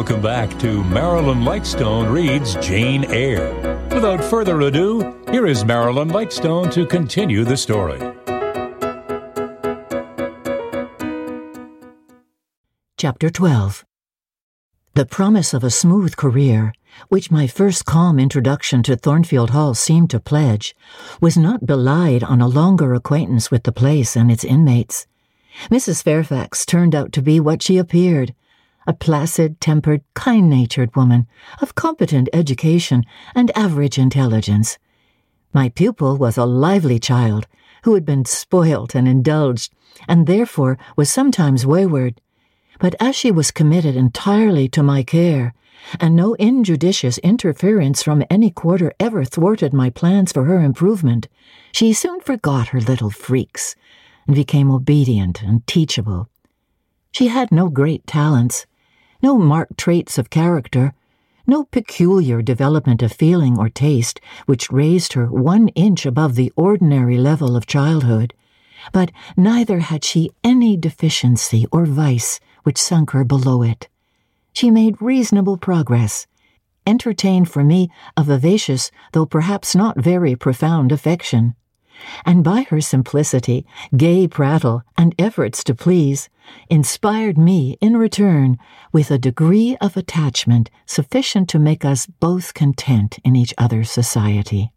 [0.00, 3.52] Welcome back to Marilyn Lightstone Reads Jane Eyre.
[3.92, 7.98] Without further ado, here is Marilyn Lightstone to continue the story.
[12.96, 13.84] Chapter 12
[14.94, 16.72] The promise of a smooth career,
[17.10, 20.74] which my first calm introduction to Thornfield Hall seemed to pledge,
[21.20, 25.06] was not belied on a longer acquaintance with the place and its inmates.
[25.68, 26.02] Mrs.
[26.02, 28.34] Fairfax turned out to be what she appeared
[28.90, 31.24] a placid tempered, kind natured woman
[31.62, 33.04] of competent education
[33.36, 34.78] and average intelligence.
[35.52, 37.46] My pupil was a lively child
[37.84, 39.72] who had been spoilt and indulged,
[40.08, 42.20] and therefore was sometimes wayward.
[42.80, 45.54] But as she was committed entirely to my care,
[46.00, 51.28] and no injudicious interference from any quarter ever thwarted my plans for her improvement,
[51.70, 53.76] she soon forgot her little freaks
[54.26, 56.28] and became obedient and teachable.
[57.12, 58.66] She had no great talents,
[59.22, 60.92] no marked traits of character,
[61.46, 67.18] no peculiar development of feeling or taste which raised her one inch above the ordinary
[67.18, 68.32] level of childhood,
[68.92, 73.88] but neither had she any deficiency or vice which sunk her below it.
[74.52, 76.26] She made reasonable progress,
[76.86, 81.54] entertained for me a vivacious, though perhaps not very profound affection,
[82.24, 86.28] and by her simplicity, gay prattle, and efforts to please,
[86.68, 88.58] inspired me in return
[88.92, 94.72] with a degree of attachment sufficient to make us both content in each other's society.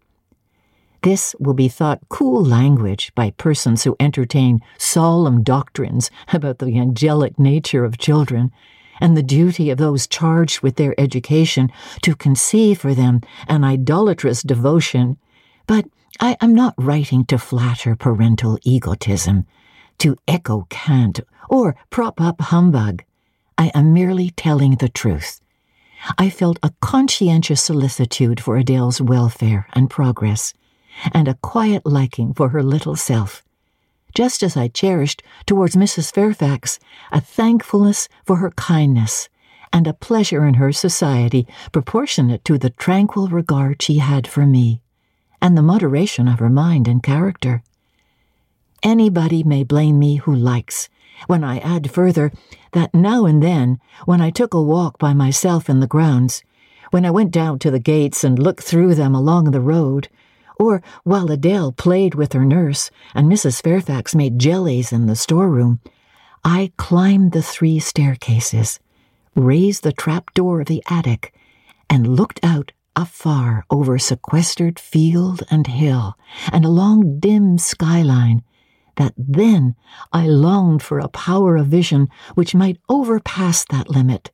[1.03, 7.37] This will be thought cool language by persons who entertain solemn doctrines about the angelic
[7.37, 8.51] nature of children
[9.01, 11.69] and the duty of those charged with their education
[12.03, 13.19] to conceive for them
[13.49, 15.17] an idolatrous devotion,
[15.67, 15.85] but
[16.19, 19.47] I am not writing to flatter parental egotism,
[19.97, 21.19] to echo cant,
[21.49, 23.03] or prop up humbug.
[23.57, 25.41] I am merely telling the truth.
[26.17, 30.53] I felt a conscientious solicitude for Adele's welfare and progress,
[31.11, 33.43] and a quiet liking for her little self,
[34.13, 36.13] just as I cherished towards Mrs.
[36.13, 36.79] Fairfax
[37.11, 39.29] a thankfulness for her kindness
[39.71, 44.82] and a pleasure in her society proportionate to the tranquil regard she had for me
[45.43, 47.61] and the moderation of her mind and character.
[48.81, 50.87] Anybody may blame me who likes,
[51.27, 52.31] when I add further
[52.71, 56.43] that now and then, when I took a walk by myself in the grounds,
[56.91, 60.07] when I went down to the gates and looked through them along the road,
[60.57, 63.61] or while Adele played with her nurse and Mrs.
[63.61, 65.81] Fairfax made jellies in the storeroom,
[66.45, 68.79] I climbed the three staircases,
[69.35, 71.33] raised the trap door of the attic,
[71.89, 76.17] and looked out afar over sequestered field and hill,
[76.51, 78.43] and along dim skyline,
[78.95, 79.75] that then
[80.11, 84.31] I longed for a power of vision which might overpass that limit,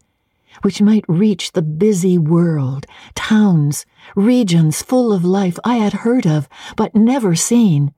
[0.62, 6.50] which might reach the busy world, towns, regions full of life I had heard of
[6.76, 7.94] but never seen,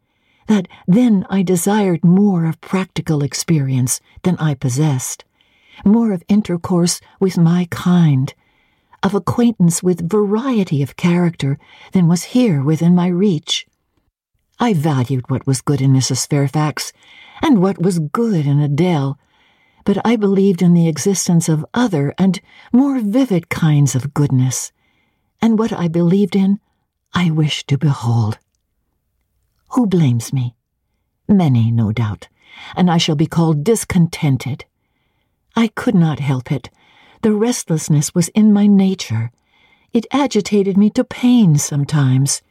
[0.47, 5.23] that then I desired more of practical experience than I possessed,
[5.85, 8.33] more of intercourse with my kind,
[9.03, 11.57] of acquaintance with variety of character
[11.91, 13.65] than was here within my reach.
[14.59, 16.29] I valued what was good in Mrs.
[16.29, 16.93] Fairfax,
[17.41, 19.17] and what was good in Adele,
[19.83, 22.39] but I believed in the existence of other and
[22.71, 24.71] more vivid kinds of goodness,
[25.41, 26.59] and what I believed in,
[27.13, 28.37] I wished to behold.
[29.69, 30.55] Who blames me?
[31.27, 32.27] Many, no doubt,
[32.75, 34.65] and I shall be called discontented.
[35.55, 36.69] I could not help it
[37.21, 39.31] the restlessness was in my nature.
[39.93, 42.41] It agitated me to pain sometimes.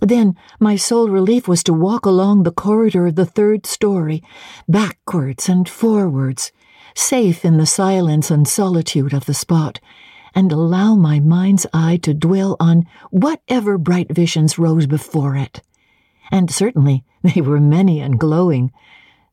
[0.00, 4.22] Then my sole relief was to walk along the corridor of the third story,
[4.68, 6.52] backwards and forwards,
[6.94, 9.80] safe in the silence and solitude of the spot,
[10.34, 15.62] and allow my mind's eye to dwell on whatever bright visions rose before it.
[16.30, 18.72] And certainly they were many and glowing,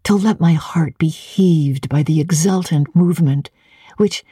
[0.04, 3.50] to let my heart be heaved by the exultant movement,
[3.96, 4.24] which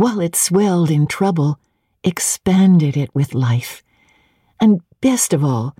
[0.00, 1.60] while it swelled in trouble,
[2.02, 3.82] expanded it with life.
[4.58, 5.76] And best of all,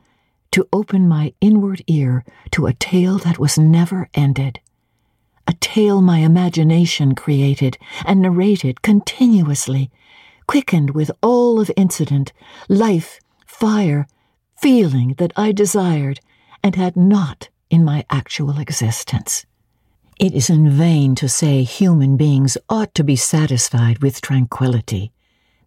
[0.50, 4.60] to open my inward ear to a tale that was never ended.
[5.46, 9.90] A tale my imagination created and narrated continuously,
[10.46, 12.34] quickened with all of incident,
[12.68, 14.06] life, fire,
[14.54, 16.20] feeling that I desired
[16.62, 19.46] and had not in my actual existence.
[20.20, 25.12] It is in vain to say human beings ought to be satisfied with tranquility.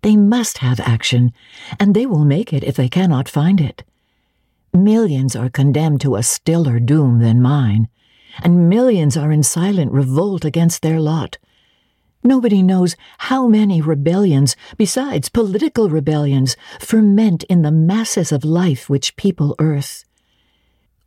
[0.04, 1.34] They must have action,
[1.80, 3.84] and they will make it if they cannot find it.
[4.72, 7.90] Millions are condemned to a stiller doom than mine,
[8.44, 11.40] and millions are in silent revolt against their lot.
[12.24, 19.16] Nobody knows how many rebellions, besides political rebellions, ferment in the masses of life which
[19.16, 20.06] people earth.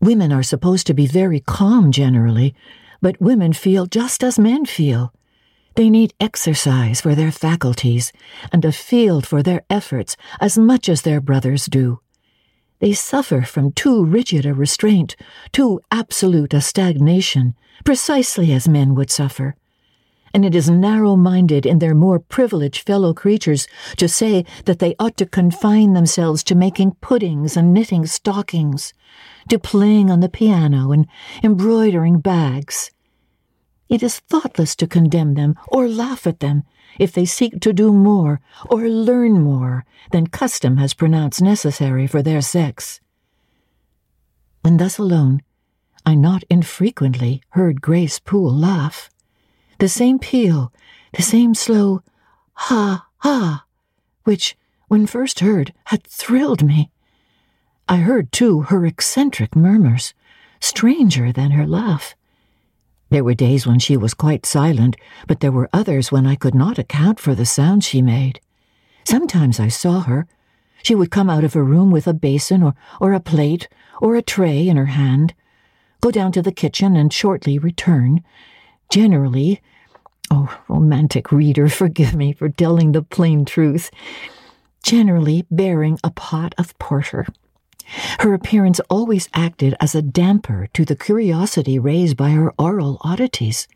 [0.00, 2.52] Women are supposed to be very calm generally,
[3.06, 5.12] but women feel just as men feel.
[5.76, 8.12] They need exercise for their faculties
[8.50, 12.00] and a field for their efforts as much as their brothers do.
[12.80, 15.14] They suffer from too rigid a restraint,
[15.52, 17.54] too absolute a stagnation,
[17.84, 19.54] precisely as men would suffer
[20.34, 23.66] and it is narrow minded in their more privileged fellow creatures
[23.96, 28.92] to say that they ought to confine themselves to making puddings and knitting stockings,
[29.48, 31.06] to playing on the piano and
[31.42, 32.90] embroidering bags.
[33.88, 36.64] It is thoughtless to condemn them or laugh at them
[36.98, 38.40] if they seek to do more
[38.70, 43.00] or learn more than custom has pronounced necessary for their sex.
[44.62, 45.42] When thus alone,
[46.04, 49.10] I not infrequently heard Grace Poole laugh
[49.78, 50.72] the same peal,
[51.12, 52.02] the same slow
[52.54, 53.66] ha ha,
[54.24, 54.56] which,
[54.88, 56.90] when first heard, had thrilled me.
[57.88, 60.14] I heard, too, her eccentric murmurs,
[60.60, 62.14] stranger than her laugh.
[63.10, 66.54] There were days when she was quite silent, but there were others when I could
[66.54, 68.40] not account for the sound she made.
[69.04, 70.26] Sometimes I saw her.
[70.82, 73.68] She would come out of her room with a basin or, or a plate
[74.00, 75.34] or a tray in her hand,
[76.00, 78.22] go down to the kitchen and shortly return,
[78.88, 79.60] Generally,
[80.30, 83.90] oh, romantic reader, forgive me for telling the plain truth,
[84.82, 87.26] generally bearing a pot of porter.
[88.20, 93.68] Her appearance always acted as a damper to the curiosity raised by her oral oddities.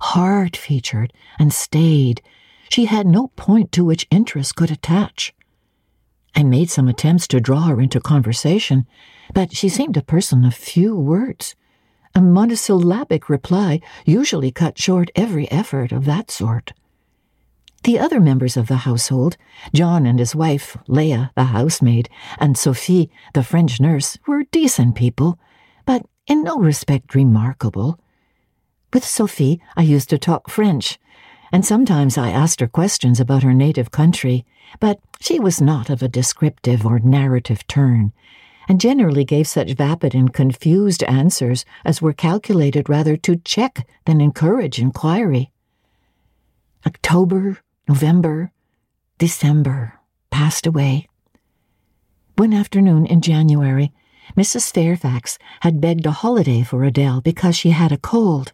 [0.00, 2.22] Hard featured and staid,
[2.68, 5.34] she had no point to which interest could attach.
[6.34, 8.86] I made some attempts to draw her into conversation,
[9.32, 11.54] but she seemed a person of few words.
[12.14, 16.72] A monosyllabic reply usually cut short every effort of that sort.
[17.86, 19.36] The other members of the household,
[19.72, 25.38] John and his wife, Leah, the housemaid, and Sophie, the French nurse, were decent people,
[25.84, 28.00] but in no respect remarkable.
[28.92, 30.98] With Sophie, I used to talk French,
[31.52, 34.44] and sometimes I asked her questions about her native country,
[34.80, 38.12] but she was not of a descriptive or narrative turn,
[38.68, 44.20] and generally gave such vapid and confused answers as were calculated rather to check than
[44.20, 45.52] encourage inquiry.
[46.84, 48.50] October, November,
[49.18, 50.00] December
[50.30, 51.08] passed away.
[52.36, 53.92] One afternoon in January,
[54.36, 54.72] Mrs.
[54.72, 58.52] Fairfax had begged a holiday for Adele because she had a cold.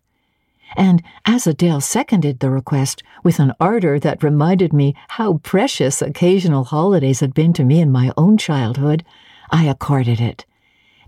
[0.76, 6.64] And as Adele seconded the request with an ardor that reminded me how precious occasional
[6.64, 9.02] holidays had been to me in my own childhood,
[9.50, 10.44] I accorded it,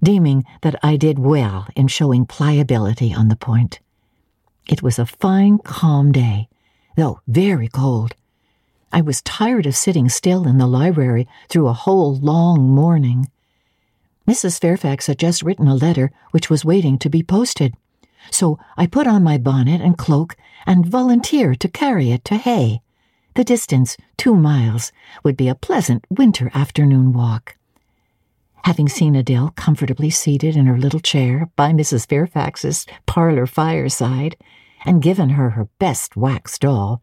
[0.02, 3.80] deeming that I did well in showing pliability on the point.
[4.66, 6.48] It was a fine, calm day,
[6.96, 8.14] though very cold.
[8.92, 13.28] I was tired of sitting still in the library through a whole long morning.
[14.28, 14.60] Mrs.
[14.60, 17.74] Fairfax had just written a letter which was waiting to be posted,
[18.30, 20.36] so I put on my bonnet and cloak
[20.66, 22.80] and volunteered to carry it to Hay.
[23.34, 24.92] The distance, two miles,
[25.24, 27.56] would be a pleasant winter afternoon walk.
[28.64, 32.08] Having seen Adele comfortably seated in her little chair by Mrs.
[32.08, 34.36] Fairfax's parlor fireside,
[34.84, 37.02] and given her her best wax doll,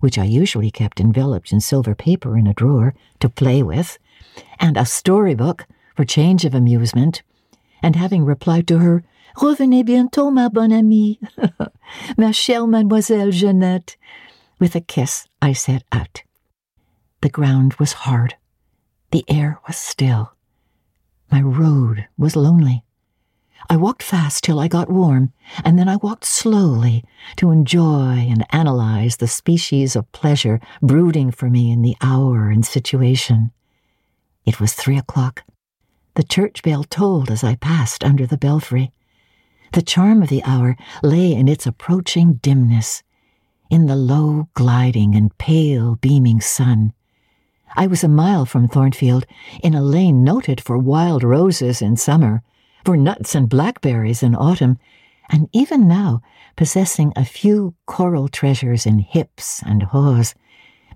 [0.00, 3.98] which I usually kept enveloped in silver paper in a drawer to play with,
[4.58, 7.22] and a storybook for change of amusement,
[7.82, 9.04] and having replied to her,
[9.36, 11.20] Revenez bientôt, ma bonne amie,
[12.18, 13.96] ma chère Mademoiselle Jeannette,
[14.58, 16.22] with a kiss, I set out.
[17.22, 18.34] The ground was hard.
[19.10, 20.32] The air was still.
[21.30, 22.84] My road was lonely.
[23.68, 25.32] I walked fast till I got warm,
[25.64, 27.04] and then I walked slowly
[27.36, 32.64] to enjoy and analyze the species of pleasure brooding for me in the hour and
[32.64, 33.52] situation.
[34.44, 35.44] It was three o'clock.
[36.14, 38.92] The church bell tolled as I passed under the belfry.
[39.72, 43.02] The charm of the hour lay in its approaching dimness,
[43.70, 46.92] in the low gliding and pale beaming sun,
[47.76, 49.26] I was a mile from Thornfield,
[49.62, 52.42] in a lane noted for wild roses in summer,
[52.84, 54.78] for nuts and blackberries in autumn,
[55.28, 56.22] and even now
[56.56, 60.34] possessing a few coral treasures in hips and haws,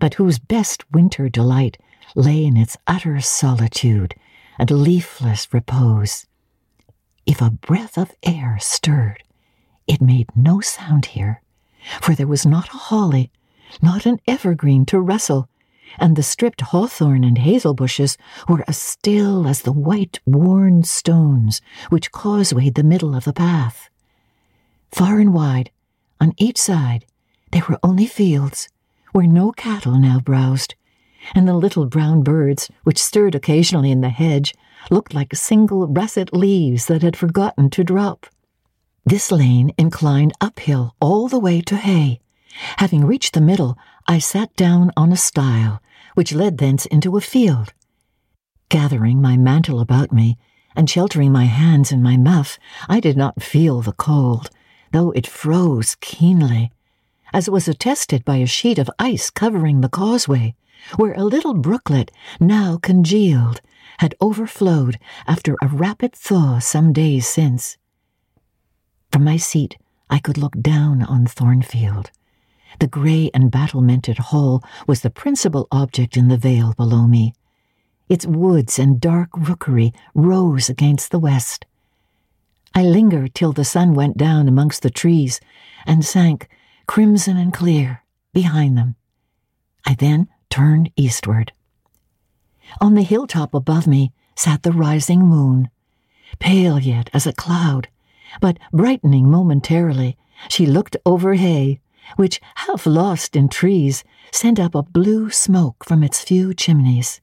[0.01, 1.79] but whose best winter delight
[2.15, 4.15] lay in its utter solitude
[4.59, 6.27] and leafless repose.
[7.27, 9.23] If a breath of air stirred,
[9.87, 11.43] it made no sound here,
[12.01, 13.31] for there was not a holly,
[13.83, 15.49] not an evergreen to rustle,
[15.99, 18.17] and the stripped hawthorn and hazel bushes
[18.49, 23.91] were as still as the white, worn stones which causewayed the middle of the path.
[24.91, 25.71] Far and wide,
[26.21, 27.05] on each side,
[27.53, 28.69] there were only fields,
[29.13, 30.75] where no cattle now browsed,
[31.35, 34.55] and the little brown birds, which stirred occasionally in the hedge,
[34.91, 38.27] looked like single russet leaves that had forgotten to drop.
[39.07, 42.21] This lane inclined uphill all the way to hay.
[42.79, 45.81] Having reached the middle, I sat down on a stile,
[46.15, 47.73] which led thence into a field.
[48.69, 50.37] Gathering my mantle about me,
[50.77, 52.59] and sheltering my hands in my muff,
[52.89, 54.51] I did not feel the cold,
[54.93, 56.71] though it froze keenly,
[57.33, 60.55] as was attested by a sheet of ice covering the causeway,
[60.97, 63.61] where a little brooklet, now congealed,
[63.99, 67.79] had overflowed after a rapid thaw some days since.
[69.11, 69.79] From my seat,
[70.11, 72.11] I could look down on Thornfield.
[72.81, 77.35] The grey and battlemented hall was the principal object in the vale below me.
[78.09, 81.67] Its woods and dark rookery rose against the west.
[82.75, 85.41] I lingered till the sun went down amongst the trees
[85.87, 86.49] and sank,
[86.87, 88.03] crimson and clear,
[88.33, 88.97] behind them.
[89.87, 91.53] I then turned eastward.
[92.81, 95.71] On the hilltop above me sat the rising moon,
[96.41, 97.89] pale yet as a cloud,
[98.41, 100.17] but brightening momentarily.
[100.49, 101.81] She looked over hay,
[102.17, 107.21] which, half lost in trees, sent up a blue smoke from its few chimneys.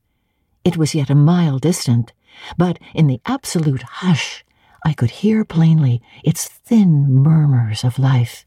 [0.63, 2.13] It was yet a mile distant,
[2.57, 4.43] but in the absolute hush
[4.85, 8.45] I could hear plainly its thin murmurs of life.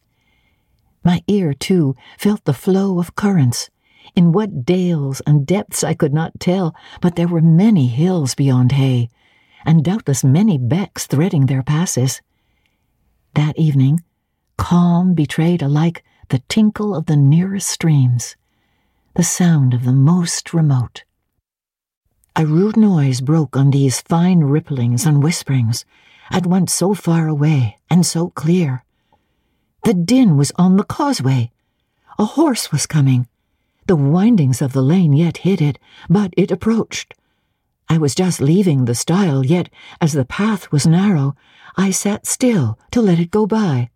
[1.04, 3.70] My ear, too, felt the flow of currents.
[4.16, 8.72] In what dales and depths I could not tell, but there were many hills beyond
[8.72, 9.10] hay,
[9.64, 12.20] and doubtless many becks threading their passes.
[13.34, 14.02] That evening,
[14.56, 18.36] calm betrayed alike the tinkle of the nearest streams,
[19.14, 21.04] the sound of the most remote.
[22.36, 25.84] A rude noise broke on these fine ripplings and whisperings,
[26.30, 28.84] at once so far away and so clear.
[29.84, 31.52] The din was on the causeway.
[32.18, 33.28] A horse was coming.
[33.86, 35.78] The windings of the lane yet hid it,
[36.08, 37.14] but it approached.
[37.88, 39.68] I was just leaving the stile, yet,
[40.00, 41.36] as the path was narrow,
[41.76, 43.90] I sat still to let it go by.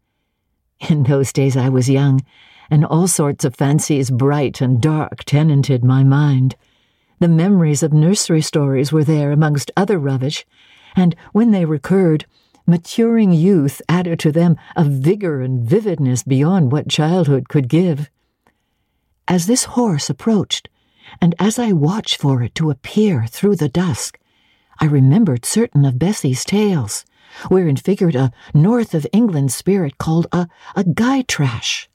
[0.88, 2.25] In those days I was young,
[2.70, 6.56] and all sorts of fancies bright and dark tenanted my mind.
[7.18, 10.47] The memories of nursery stories were there amongst other rubbish,
[10.94, 12.26] and when they recurred,
[12.66, 18.11] maturing youth added to them a vigor and vividness beyond what childhood could give.
[19.26, 20.68] As this horse approached,
[21.20, 24.18] and as I watched for it to appear through the dusk,
[24.80, 27.04] I remembered certain of Bessie's tales,
[27.49, 31.88] wherein figured a north of England spirit called a, a Gytrash,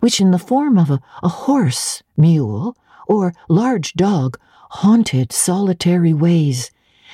[0.00, 2.76] which in the form of a, a horse, mule,
[3.06, 4.38] or large dog
[4.70, 6.70] haunted solitary ways,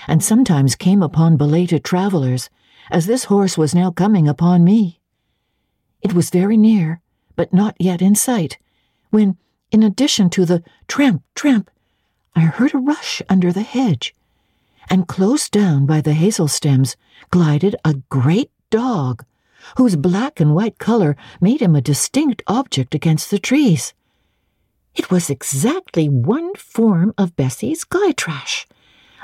[0.09, 2.51] and sometimes came upon belated travellers,
[2.91, 5.01] as this horse was now coming upon me.
[6.03, 7.01] It was very near,
[7.37, 8.59] but not yet in sight,
[9.11, 9.39] when
[9.71, 11.71] in addition to the tramp, tramp,
[12.37, 14.15] I heard a rush under the hedge,
[14.89, 16.97] and close down by the hazel stems
[17.31, 19.25] glided a great dog,
[19.77, 23.95] whose black and white color made him a distinct object against the trees.
[24.95, 28.67] It was exactly one form of Bessie's Gytrash,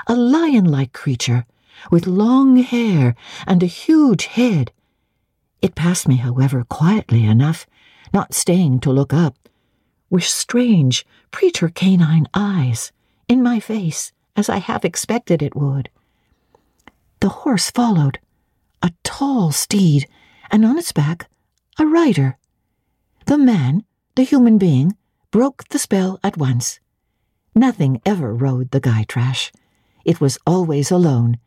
[0.07, 1.45] a lion like creature
[1.89, 3.15] with long hair
[3.47, 4.71] and a huge head.
[5.61, 7.65] It passed me, however, quietly enough,
[8.13, 9.37] not staying to look up
[10.09, 12.91] with strange, preter canine eyes
[13.29, 15.89] in my face, as I half expected it would.
[17.19, 18.19] The horse followed,
[18.81, 20.07] a tall steed,
[20.49, 21.29] and on its back,
[21.77, 22.37] a rider.
[23.25, 23.83] The man,
[24.15, 24.97] the human being,
[25.29, 26.79] broke the spell at once.
[27.53, 29.51] Nothing ever rode the Gytrash.
[30.03, 31.37] It was always alone,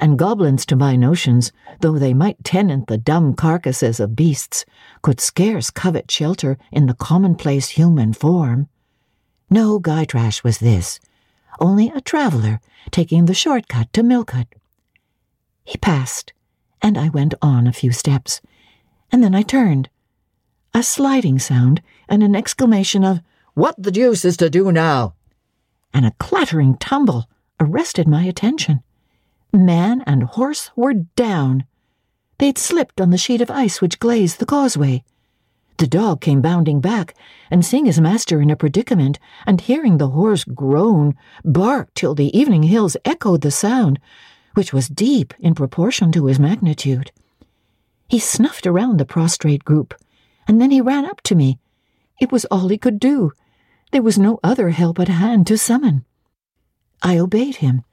[0.00, 4.64] and goblins, to my notions, though they might tenant the dumb carcasses of beasts,
[5.02, 8.68] could scarce covet shelter in the commonplace human form.
[9.48, 10.98] No Gytrash was this,
[11.58, 14.54] only a traveller taking the short cut to Millcote.
[15.64, 16.32] He passed,
[16.82, 18.40] and I went on a few steps,
[19.12, 19.88] and then I turned.
[20.72, 23.20] A sliding sound and an exclamation of,
[23.54, 25.14] What the deuce is to do now?
[25.92, 27.28] and a clattering tumble
[27.58, 28.82] arrested my attention.
[29.52, 31.64] Man and horse were down.
[32.38, 35.02] They'd slipped on the sheet of ice which glazed the causeway.
[35.80, 37.14] The dog came bounding back,
[37.50, 42.38] and seeing his master in a predicament, and hearing the horse groan, barked till the
[42.38, 43.98] evening hills echoed the sound,
[44.52, 47.12] which was deep in proportion to his magnitude.
[48.10, 49.94] He snuffed around the prostrate group,
[50.46, 51.58] and then he ran up to me.
[52.20, 53.32] It was all he could do.
[53.90, 56.04] There was no other help at hand to summon.
[57.00, 57.84] I obeyed him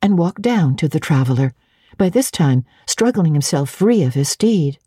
[0.00, 1.52] and walked down to the traveller,
[1.98, 4.78] by this time struggling himself free of his steed.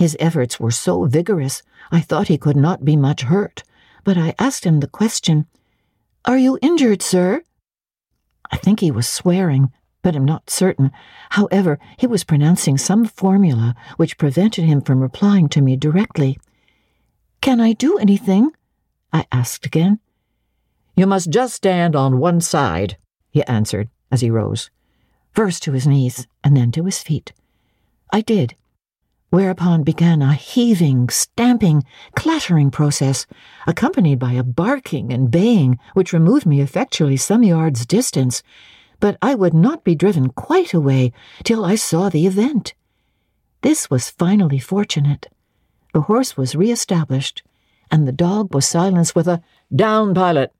[0.00, 3.64] His efforts were so vigorous, I thought he could not be much hurt,
[4.02, 5.46] but I asked him the question,
[6.24, 7.44] Are you injured, sir?
[8.50, 10.90] I think he was swearing, but am not certain.
[11.28, 16.38] However, he was pronouncing some formula which prevented him from replying to me directly.
[17.42, 18.52] Can I do anything?
[19.12, 20.00] I asked again.
[20.96, 22.96] You must just stand on one side,
[23.28, 24.70] he answered as he rose,
[25.34, 27.34] first to his knees and then to his feet.
[28.10, 28.54] I did,
[29.30, 31.82] whereupon began a heaving, stamping,
[32.14, 33.26] clattering process,
[33.66, 38.42] accompanied by a barking and baying which removed me effectually some yards distance,
[38.98, 42.74] but I would not be driven quite away till I saw the event.
[43.62, 45.28] This was finally fortunate.
[45.94, 47.42] The horse was re-established,
[47.90, 49.42] and the dog was silenced with a
[49.74, 50.52] down, pilot.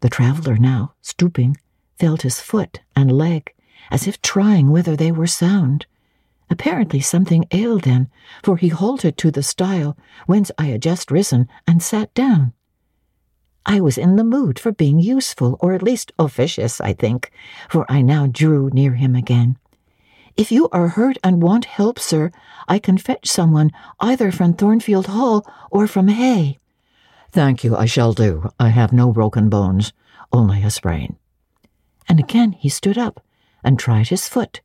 [0.00, 1.56] The traveller now, stooping,
[1.98, 3.52] felt his foot and leg,
[3.90, 5.86] as if trying whether they were sound.
[6.52, 8.10] Apparently something ailed them,
[8.42, 12.52] for he halted to the stile, whence I had just risen, and sat down.
[13.64, 17.32] I was in the mood for being useful, or at least officious, I think,
[17.70, 19.56] for I now drew near him again.
[20.36, 22.30] If you are hurt and want help, sir,
[22.68, 26.58] I can fetch someone either from Thornfield Hall or from Hay.
[27.30, 28.50] Thank you, I shall do.
[28.60, 29.94] I have no broken bones,
[30.34, 31.16] only a sprain.
[32.10, 33.24] And again he stood up
[33.64, 34.60] and tried his foot,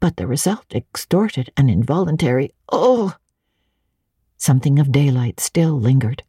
[0.00, 3.14] but the result extorted an involuntary, oh!
[4.36, 6.22] Something of daylight still lingered,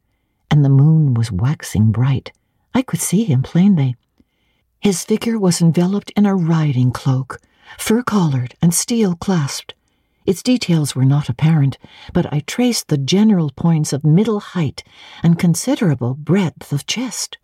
[0.49, 2.31] and the moon was waxing bright.
[2.73, 3.95] I could see him plainly.
[4.79, 7.39] His figure was enveloped in a riding cloak,
[7.77, 9.73] fur collared and steel clasped.
[10.25, 11.77] Its details were not apparent,
[12.13, 14.83] but I traced the general points of middle height
[15.23, 17.37] and considerable breadth of chest.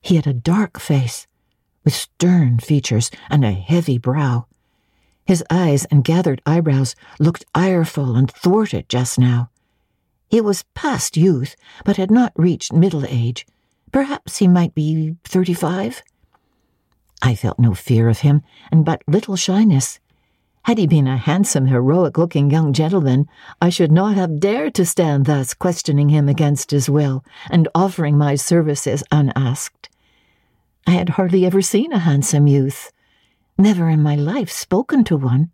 [0.00, 1.26] He had a dark face,
[1.84, 4.46] with stern features and a heavy brow.
[5.28, 9.50] His eyes and gathered eyebrows looked ireful and thwarted just now.
[10.30, 11.54] He was past youth,
[11.84, 13.46] but had not reached middle age.
[13.92, 16.02] Perhaps he might be thirty-five.
[17.20, 18.40] I felt no fear of him,
[18.72, 20.00] and but little shyness.
[20.62, 23.28] Had he been a handsome, heroic looking young gentleman,
[23.60, 28.16] I should not have dared to stand thus questioning him against his will, and offering
[28.16, 29.90] my services unasked.
[30.86, 32.92] I had hardly ever seen a handsome youth,
[33.58, 35.50] never in my life spoken to one.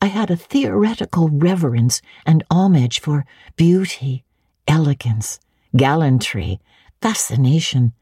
[0.00, 3.24] I had a theoretical reverence and homage for
[3.56, 4.24] beauty,
[4.68, 5.40] elegance,
[5.74, 6.60] gallantry,
[7.00, 7.94] fascination.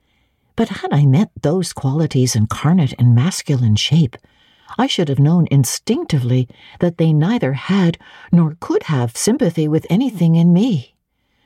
[0.57, 4.17] But had I met those qualities incarnate in masculine shape,
[4.77, 6.49] I should have known instinctively
[6.81, 7.99] that they neither had
[8.33, 10.95] nor could have sympathy with anything in me,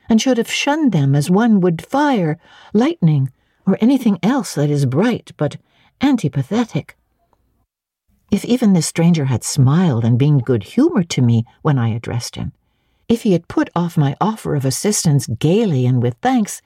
[0.09, 2.39] and should have shunned them as one would fire,
[2.73, 3.31] lightning,
[3.65, 5.57] or anything else that is bright but
[6.01, 6.95] antipathetic.
[8.29, 12.35] If even this stranger had smiled and been good humored to me when I addressed
[12.35, 12.51] him,
[13.07, 16.61] if he had put off my offer of assistance gaily and with thanks,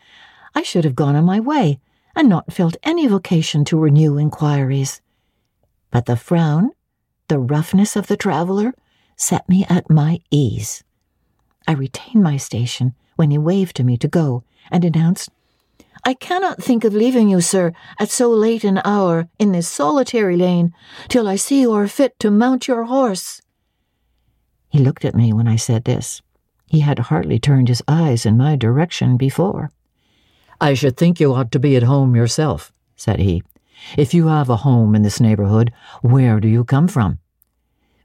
[0.55, 1.79] I should have gone on my way
[2.15, 5.01] and not felt any vocation to renew inquiries.
[5.91, 6.71] But the frown,
[7.27, 8.73] the roughness of the traveller,
[9.15, 10.83] set me at my ease.
[11.67, 15.29] I retained my station when he waved to me to go and announced,
[16.03, 20.35] I cannot think of leaving you, sir, at so late an hour in this solitary
[20.35, 20.73] lane,
[21.09, 23.41] till I see you are fit to mount your horse.
[24.69, 26.21] He looked at me when I said this.
[26.67, 29.71] He had hardly turned his eyes in my direction before.
[30.59, 33.43] I should think you ought to be at home yourself, said he.
[33.97, 37.19] If you have a home in this neighborhood, where do you come from?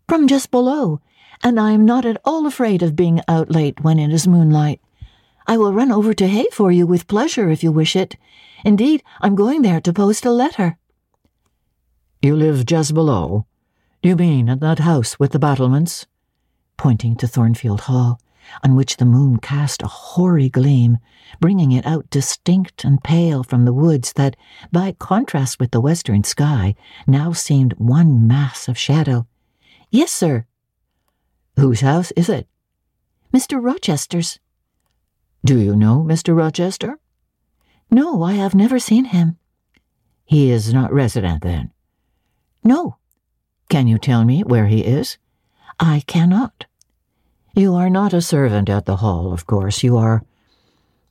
[0.09, 1.01] From just below,
[1.43, 4.81] and I am not at all afraid of being out late when it is moonlight.
[5.49, 8.17] I will run over to Hay for you with pleasure if you wish it.
[8.65, 10.77] Indeed, I'm going there to post a letter.
[12.21, 13.47] You live just below?
[14.03, 16.07] Do you mean at that house with the battlements?
[16.77, 18.21] Pointing to Thornfield Hall,
[18.65, 20.99] on which the moon cast a hoary gleam,
[21.41, 24.37] bringing it out distinct and pale from the woods that,
[24.73, 26.75] by contrast with the western sky,
[27.07, 29.27] now seemed one mass of shadow.
[29.91, 30.47] Yes, sir.
[31.57, 32.49] Whose house is it?
[33.33, 33.63] Mr.
[33.63, 34.41] Rochester's.
[35.47, 36.37] Do you know Mr.
[36.37, 36.99] Rochester?
[37.89, 39.39] No, I have never seen him.
[40.25, 41.71] He is not resident, then?
[42.65, 42.97] No.
[43.69, 45.19] Can you tell me where he is?
[45.79, 46.67] I cannot.
[47.55, 49.85] You are not a servant at the hall, of course.
[49.85, 50.25] You are.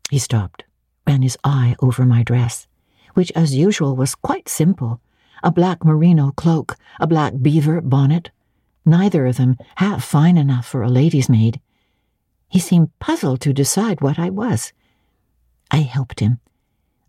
[0.09, 0.65] He stopped,
[1.07, 2.67] ran his eye over my dress,
[3.13, 4.99] which as usual was quite simple
[5.43, 8.31] a black merino cloak, a black beaver bonnet,
[8.83, 11.61] neither of them half fine enough for a lady's maid.
[12.55, 14.71] He seemed puzzled to decide what I was.
[15.71, 16.39] I helped him.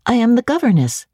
[0.05, 1.05] I am the governess.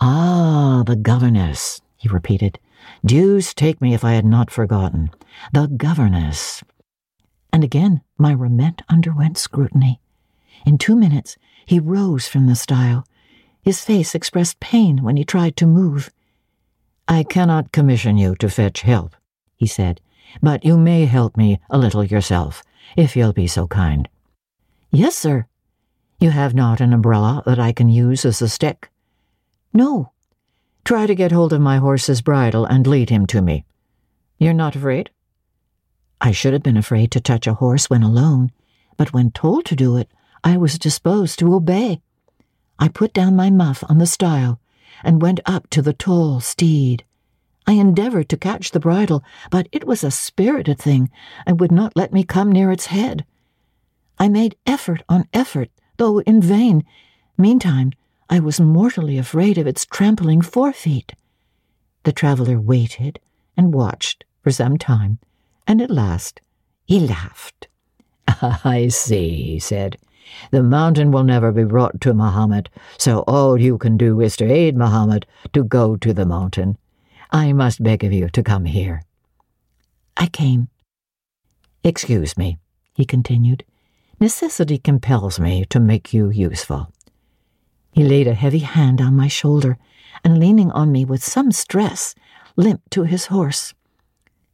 [0.00, 2.60] Ah, the governess, he repeated.
[3.04, 5.10] Deuce take me if I had not forgotten.
[5.52, 6.62] The governess.
[7.52, 10.00] And again my Ment underwent scrutiny.
[10.64, 13.08] In two minutes, he rose from the stile.
[13.60, 16.12] His face expressed pain when he tried to move.
[17.08, 19.16] I cannot commission you to fetch help,
[19.56, 20.00] he said,
[20.40, 22.62] but you may help me a little yourself,
[22.96, 24.08] if you'll be so kind.
[24.90, 25.46] Yes, sir.
[26.20, 28.90] You have not an umbrella that I can use as a stick?
[29.72, 30.12] No.
[30.84, 33.64] Try to get hold of my horse's bridle and lead him to me.
[34.38, 35.10] You're not afraid?
[36.20, 38.50] I should have been afraid to touch a horse when alone,
[38.96, 40.10] but when told to do it,
[40.42, 42.00] I was disposed to obey.
[42.78, 44.60] I put down my muff on the stile
[45.04, 47.04] and went up to the tall steed.
[47.68, 51.10] I endeavored to catch the bridle, but it was a spirited thing
[51.44, 53.26] and would not let me come near its head.
[54.18, 56.86] I made effort on effort, though in vain.
[57.36, 57.92] Meantime,
[58.30, 61.12] I was mortally afraid of its trampling forefeet.
[62.04, 63.20] The traveller waited
[63.54, 65.18] and watched for some time,
[65.66, 66.40] and at last
[66.86, 67.68] he laughed.
[68.64, 69.98] I see, he said.
[70.52, 74.50] The mountain will never be brought to Mohammed, so all you can do is to
[74.50, 76.78] aid Mohammed to go to the mountain.
[77.30, 79.02] I must beg of you to come here.
[80.16, 80.68] I came.
[81.84, 82.58] Excuse me,
[82.94, 83.64] he continued.
[84.20, 86.92] Necessity compels me to make you useful.
[87.92, 89.78] He laid a heavy hand on my shoulder,
[90.24, 92.14] and leaning on me with some stress,
[92.56, 93.74] limped to his horse.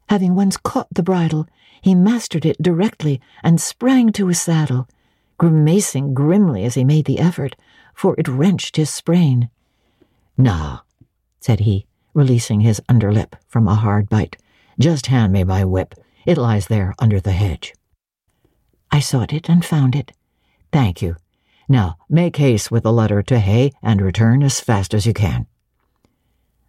[0.09, 1.47] Having once caught the bridle,
[1.81, 4.89] he mastered it directly and sprang to his saddle,
[5.39, 7.57] grimacing grimly as he made the effort,
[7.95, 9.49] for it wrenched his sprain.
[10.37, 10.83] Now,
[11.41, 14.37] said he, releasing his underlip from a hard bite,
[14.79, 15.95] just hand me my whip.
[16.25, 17.75] It lies there under the hedge.
[18.91, 20.13] I sought it and found it.
[20.73, 21.17] Thank you.
[21.69, 25.47] Now make haste with the letter to Hay and return as fast as you can.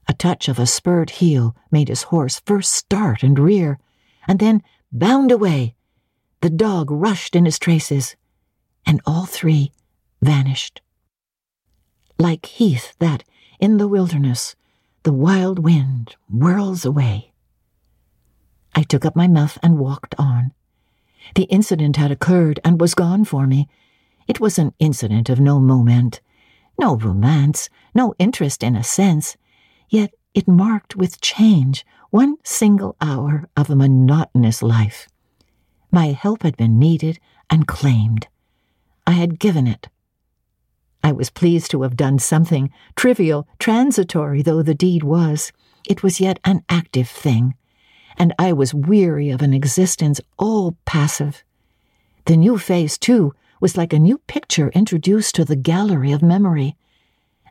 [0.08, 3.80] A touch of a spurred heel made his horse first start and rear,
[4.28, 5.76] and then bound away.
[6.42, 8.16] The dog rushed in his traces,
[8.86, 9.72] and all three
[10.22, 10.82] vanished.
[12.20, 13.24] Like heath that,
[13.60, 14.56] in the wilderness,
[15.06, 17.32] the wild wind whirls away.
[18.74, 20.52] I took up my muff and walked on.
[21.36, 23.70] The incident had occurred and was gone for me.
[24.28, 26.22] It was an incident of no moment,
[26.80, 29.38] no romance, no interest in a sense,
[29.90, 35.08] yet it marked with change one single hour of a monotonous life.
[35.92, 38.28] My help had been needed and claimed.
[39.06, 39.88] I had given it.
[41.06, 45.54] I was pleased to have done something, trivial, transitory though the deed was.
[45.88, 47.56] It was yet an active thing
[48.18, 51.44] and I was weary of an existence all passive.
[52.26, 56.76] The new face, too, was like a new picture introduced to the gallery of memory,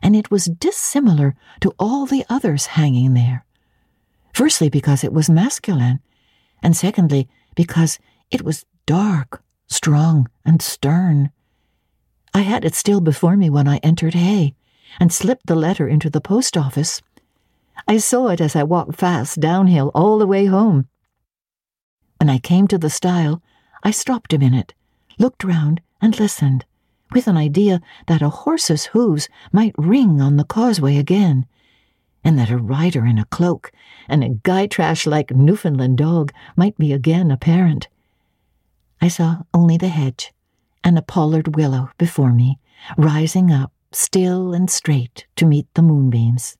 [0.01, 3.45] and it was dissimilar to all the others hanging there.
[4.33, 5.99] Firstly, because it was masculine,
[6.61, 7.99] and secondly, because
[8.31, 11.31] it was dark, strong, and stern.
[12.35, 14.55] I had it still before me when I entered Hay,
[14.99, 17.01] and slipped the letter into the post office.
[17.87, 20.89] I saw it as I walked fast downhill all the way home.
[22.19, 23.41] When I came to the stile,
[23.83, 24.73] I stopped a minute,
[25.17, 26.65] looked round, and listened,
[27.13, 31.45] with an idea that a horse's hoofs might ring on the causeway again,
[32.21, 33.71] and that a rider in a cloak
[34.09, 37.87] and a Gytrash like Newfoundland dog might be again apparent.
[38.99, 40.33] I saw only the hedge
[40.85, 42.59] and a pollard willow before me,
[42.95, 46.57] rising up still and straight to meet the moonbeams.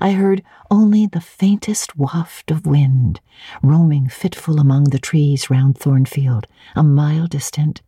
[0.00, 3.20] I heard only the faintest waft of wind,
[3.62, 7.82] roaming fitful among the trees round Thornfield, a mile distant.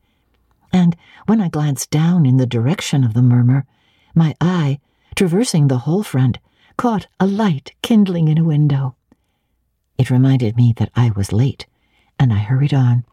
[0.72, 0.96] And
[1.27, 3.64] when I glanced down in the direction of the murmur,
[4.14, 4.81] my eye,
[5.16, 6.38] traversing the whole front,
[6.77, 8.96] caught a light kindling in a window.
[9.96, 11.66] It reminded me that I was late,
[12.18, 13.05] and I hurried on.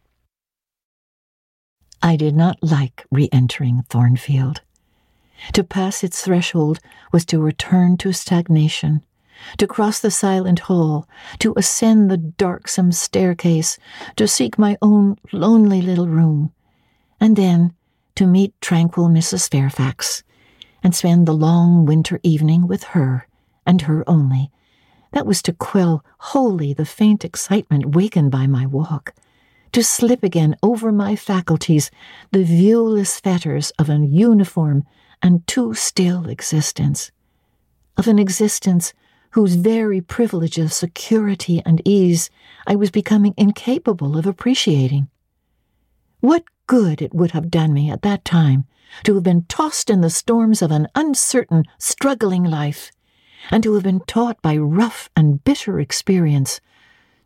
[2.03, 4.61] I did not like re entering Thornfield.
[5.53, 6.79] To pass its threshold
[7.11, 9.03] was to return to stagnation,
[9.57, 11.07] to cross the silent hall,
[11.39, 13.77] to ascend the darksome staircase,
[14.15, 16.51] to seek my own lonely little room,
[17.19, 17.73] and then
[18.15, 19.49] to meet tranquil Mrs.
[19.49, 20.23] Fairfax,
[20.83, 23.27] and spend the long winter evening with her,
[23.65, 24.51] and her only.
[25.11, 29.13] That was to quell wholly the faint excitement wakened by my walk,
[29.71, 31.91] to slip again over my faculties
[32.31, 34.83] the viewless fetters of an uniform
[35.21, 37.11] and too still existence,
[37.97, 38.93] of an existence
[39.31, 42.29] whose very privilege of security and ease
[42.67, 45.07] I was becoming incapable of appreciating.
[46.19, 48.65] What good it would have done me at that time
[49.03, 52.91] to have been tossed in the storms of an uncertain, struggling life,
[53.49, 56.59] and to have been taught by rough and bitter experience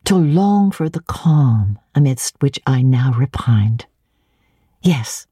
[0.05, 3.85] to long for the calm amidst which I now repined.
[4.81, 5.27] Yes,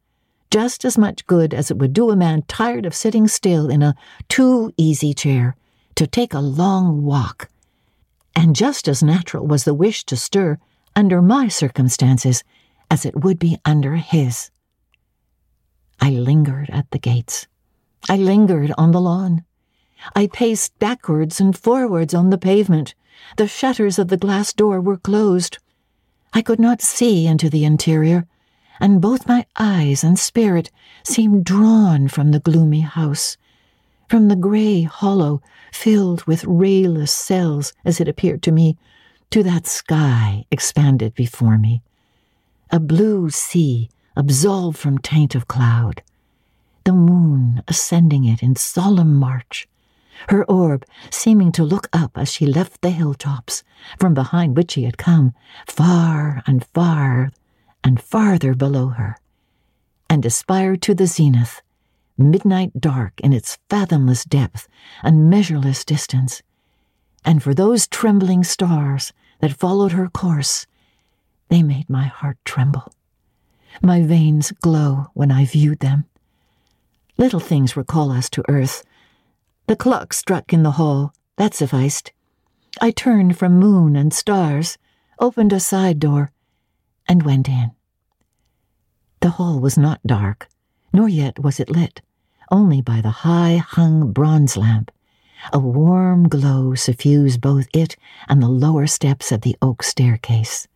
[0.50, 3.82] just as much good as it would do a man tired of sitting still in
[3.82, 3.96] a
[4.30, 5.56] too easy chair
[5.96, 7.50] to take a long walk.
[8.36, 10.58] And just as natural was the wish to stir
[10.96, 12.44] under my circumstances
[12.90, 14.50] as it would be under his.
[16.00, 17.48] I lingered at the gates.
[18.10, 19.44] I lingered on the lawn.
[20.16, 22.94] I paced backwards and forwards on the pavement.
[23.38, 25.58] The shutters of the glass door were closed.
[26.34, 28.26] I could not see into the interior,
[28.80, 30.72] and both my eyes and spirit
[31.04, 33.38] seemed drawn from the gloomy house,
[34.10, 38.78] from the grey hollow filled with rayless cells, as it appeared to me,
[39.30, 41.82] to that sky expanded before me.
[42.72, 46.04] A blue sea absolved from taint of cloud,
[46.84, 49.68] the moon ascending it in solemn march,
[50.30, 53.64] her orb seeming to look up as she left the hilltops,
[54.00, 55.34] from behind which she had come,
[55.68, 57.32] far and far
[57.84, 59.18] and farther below her,
[60.10, 61.62] and aspired to the zenith,
[62.18, 64.68] midnight dark in its fathomless depth
[65.02, 66.42] and measureless distance.
[67.26, 70.68] And for those trembling stars that followed her course,
[71.50, 72.94] they made my heart tremble.
[73.82, 76.06] My veins glow when I viewed them.
[77.18, 78.84] Little things recall us to earth.
[79.68, 82.12] The clock struck in the hall, that sufficed.
[82.82, 84.78] I turned from moon and stars,
[85.20, 86.32] opened a side door,
[87.08, 87.72] and went in.
[89.22, 90.50] The hall was not dark,
[90.92, 92.02] nor yet was it lit,
[92.52, 94.92] only by the high hung bronze lamp.
[95.54, 97.96] A warm glow suffused both it
[98.28, 100.68] and the lower steps of the oak staircase.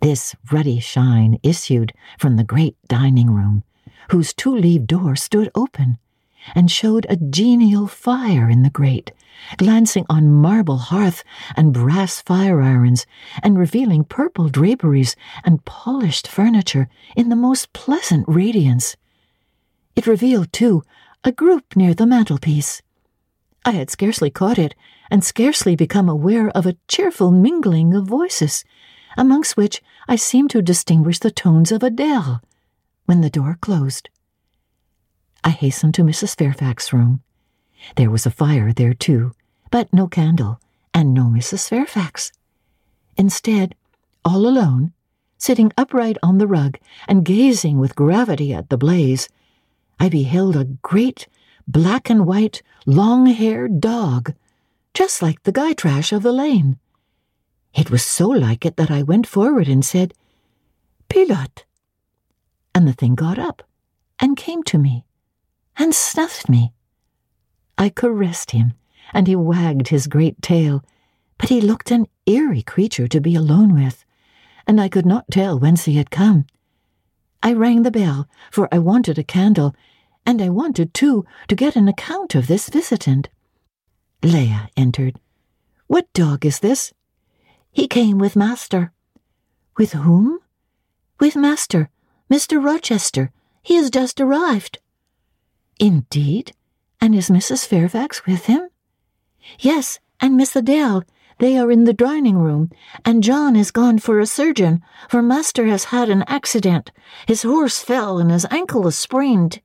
[0.00, 3.62] This ruddy shine issued from the great dining room,
[4.10, 5.98] whose two leaved door stood open,
[6.54, 9.12] and showed a genial fire in the grate,
[9.56, 11.22] glancing on marble hearth
[11.56, 13.06] and brass fire irons,
[13.42, 18.96] and revealing purple draperies and polished furniture in the most pleasant radiance.
[19.96, 20.82] It revealed, too,
[21.22, 22.82] a group near the mantelpiece.
[23.64, 24.74] I had scarcely caught it,
[25.10, 28.64] and scarcely become aware of a cheerful mingling of voices
[29.16, 32.40] amongst which I seemed to distinguish the tones of Adele,
[33.06, 34.08] when the door closed.
[35.44, 36.36] I hastened to Mrs.
[36.38, 37.22] Fairfax's room.
[37.96, 39.34] There was a fire there, too,
[39.70, 40.58] but no candle,
[40.94, 41.68] and no Mrs.
[41.68, 42.32] Fairfax.
[43.18, 43.74] Instead,
[44.24, 44.94] all alone,
[45.36, 49.28] sitting upright on the rug and gazing with gravity at the blaze,
[50.00, 51.28] I beheld a great,
[51.68, 54.32] black and white, long haired dog,
[54.94, 56.78] just like the Gytrash of the lane.
[57.74, 60.14] It was so like it that I went forward and said,
[61.10, 61.66] Pilot.
[62.74, 63.62] And the thing got up
[64.18, 65.04] and came to me
[65.76, 66.72] and snuffed me.
[67.76, 68.74] I caressed him,
[69.12, 70.84] and he wagged his great tail,
[71.38, 74.04] but he looked an eerie creature to be alone with,
[74.66, 76.46] and I could not tell whence he had come.
[77.42, 79.74] I rang the bell, for I wanted a candle,
[80.24, 83.28] and I wanted, too, to get an account of this visitant.
[84.22, 85.20] Leah entered.
[85.86, 86.94] What dog is this?
[87.70, 88.92] He came with master.
[89.76, 90.38] With whom?
[91.20, 91.90] With master,
[92.30, 92.64] Mr.
[92.64, 93.30] Rochester.
[93.62, 94.78] He has just arrived.
[95.78, 96.52] Indeed?
[97.00, 97.66] And is Mrs.
[97.66, 98.68] Fairfax with him?
[99.58, 101.04] Yes, and Miss Adele.
[101.38, 102.70] They are in the dining room,
[103.04, 106.92] and John is gone for a surgeon, for master has had an accident.
[107.26, 109.60] His horse fell and his ankle is sprained.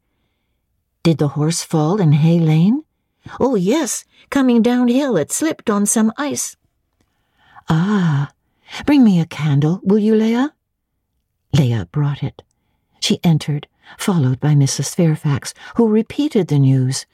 [1.03, 2.83] Did the horse fall in Hay Lane?
[3.39, 6.57] Oh, yes, coming downhill it slipped on some ice.
[7.69, 8.31] Ah,
[8.85, 10.53] bring me a candle, will you, Leah?
[11.53, 12.41] Leah brought it.
[12.99, 14.95] She entered, followed by Mrs.
[14.95, 17.05] Fairfax, who repeated the news,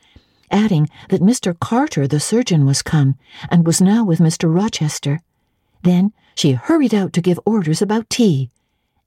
[0.51, 1.57] adding that Mr.
[1.57, 3.15] Carter, the surgeon, was come,
[3.49, 4.53] and was now with Mr.
[4.53, 5.21] Rochester.
[5.83, 8.49] Then she hurried out to give orders about tea,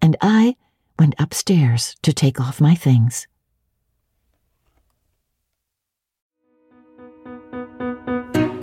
[0.01, 0.57] and I
[0.99, 3.27] went upstairs to take off my things.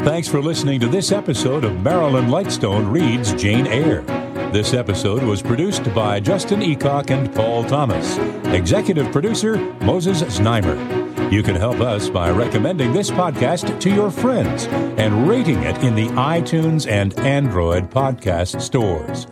[0.05, 4.24] Thanks for listening to this episode of Marilyn Lightstone Reads Jane Eyre.
[4.55, 8.17] This episode was produced by Justin Eacock and Paul Thomas.
[8.55, 11.29] Executive producer Moses Znaimer.
[11.29, 15.93] You can help us by recommending this podcast to your friends and rating it in
[15.93, 19.27] the iTunes and Android podcast stores.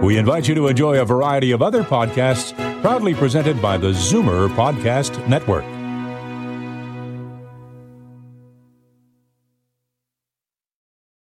[0.00, 4.48] We invite you to enjoy a variety of other podcasts proudly presented by the Zoomer
[4.50, 5.64] Podcast Network.